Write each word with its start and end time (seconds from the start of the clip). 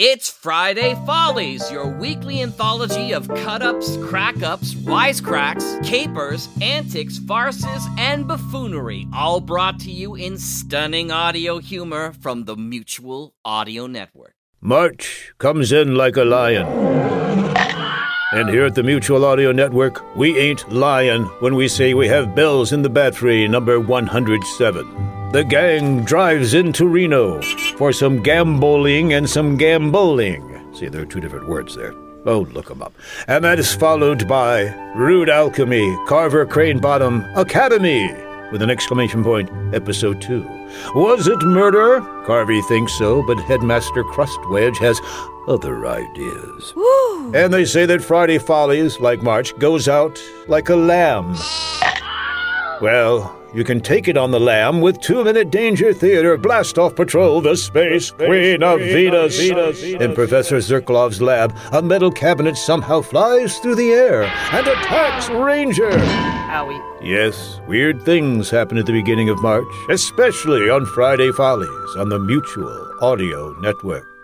It's 0.00 0.30
Friday 0.30 0.94
Follies, 1.06 1.72
your 1.72 1.88
weekly 1.88 2.40
anthology 2.40 3.10
of 3.10 3.26
cut 3.26 3.62
ups, 3.62 3.96
crack 3.96 4.44
ups, 4.44 4.74
wisecracks, 4.74 5.84
capers, 5.84 6.48
antics, 6.62 7.18
farces, 7.18 7.84
and 7.98 8.28
buffoonery, 8.28 9.08
all 9.12 9.40
brought 9.40 9.80
to 9.80 9.90
you 9.90 10.14
in 10.14 10.38
stunning 10.38 11.10
audio 11.10 11.58
humor 11.58 12.12
from 12.12 12.44
the 12.44 12.54
Mutual 12.54 13.34
Audio 13.44 13.88
Network. 13.88 14.36
March 14.60 15.32
comes 15.38 15.72
in 15.72 15.96
like 15.96 16.16
a 16.16 16.22
lion. 16.22 16.68
And 18.30 18.50
here 18.50 18.66
at 18.66 18.76
the 18.76 18.84
Mutual 18.84 19.24
Audio 19.24 19.50
Network, 19.50 20.14
we 20.14 20.38
ain't 20.38 20.70
lying 20.70 21.24
when 21.40 21.56
we 21.56 21.66
say 21.66 21.92
we 21.94 22.06
have 22.06 22.36
bells 22.36 22.72
in 22.72 22.82
the 22.82 22.88
battery 22.88 23.48
number 23.48 23.80
107. 23.80 25.07
The 25.30 25.44
gang 25.44 26.04
drives 26.04 26.54
into 26.54 26.86
Reno 26.86 27.42
for 27.76 27.92
some 27.92 28.22
gamboling 28.22 29.12
and 29.12 29.28
some 29.28 29.58
gamboling. 29.58 30.72
See, 30.72 30.88
there 30.88 31.02
are 31.02 31.06
two 31.06 31.20
different 31.20 31.48
words 31.48 31.76
there. 31.76 31.92
Oh, 32.24 32.40
look 32.40 32.54
look 32.54 32.70
'em 32.70 32.82
up. 32.82 32.94
And 33.26 33.44
that 33.44 33.58
is 33.58 33.74
followed 33.74 34.26
by 34.26 34.74
Rude 34.96 35.28
Alchemy, 35.28 35.98
Carver 36.06 36.46
Crane 36.46 36.78
Bottom 36.78 37.26
Academy, 37.36 38.10
with 38.52 38.62
an 38.62 38.70
exclamation 38.70 39.22
point, 39.22 39.50
episode 39.74 40.22
2. 40.22 40.46
Was 40.94 41.28
it 41.28 41.42
murder? 41.42 42.00
Carvey 42.26 42.62
thinks 42.66 42.94
so, 42.94 43.22
but 43.26 43.38
Headmaster 43.40 44.04
Crustwedge 44.04 44.78
has 44.78 44.98
other 45.46 45.86
ideas. 45.86 46.72
And 47.34 47.52
they 47.52 47.66
say 47.66 47.84
that 47.84 48.02
Friday 48.02 48.38
Follies, 48.38 48.98
like 48.98 49.22
March, 49.22 49.56
goes 49.58 49.88
out 49.88 50.18
like 50.46 50.70
a 50.70 50.76
lamb. 50.76 51.36
Well, 52.80 53.34
you 53.54 53.64
can 53.64 53.80
take 53.80 54.06
it 54.06 54.16
on 54.16 54.30
the 54.30 54.38
lam 54.38 54.80
with 54.80 55.00
Two 55.00 55.24
Minute 55.24 55.50
Danger 55.50 55.92
Theater 55.92 56.36
Blast 56.36 56.78
Off 56.78 56.94
Patrol, 56.94 57.40
the 57.40 57.56
Space 57.56 58.10
Queen 58.12 58.62
of 58.62 58.78
Venus. 58.78 59.40
In 59.40 60.14
Professor 60.14 60.58
Zirklov's 60.58 61.20
lab, 61.20 61.56
a 61.72 61.82
metal 61.82 62.12
cabinet 62.12 62.56
somehow 62.56 63.00
flies 63.00 63.58
through 63.58 63.74
the 63.74 63.90
air 63.90 64.24
and 64.52 64.66
attacks 64.66 65.28
Ranger. 65.30 65.98
Howie. 65.98 66.80
Yes, 67.02 67.60
weird 67.66 68.02
things 68.02 68.48
happen 68.50 68.78
at 68.78 68.86
the 68.86 68.92
beginning 68.92 69.28
of 69.28 69.42
March, 69.42 69.66
especially 69.88 70.70
on 70.70 70.86
Friday 70.86 71.32
Follies 71.32 71.96
on 71.96 72.10
the 72.10 72.18
Mutual 72.18 72.94
Audio 73.00 73.58
Network. 73.60 74.17